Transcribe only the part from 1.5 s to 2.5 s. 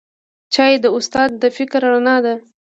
فکر رڼا ده